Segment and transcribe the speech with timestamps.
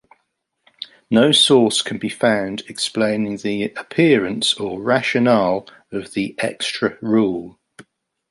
[1.11, 7.59] No source can be found explaining the appearance or rationale of the extra rule.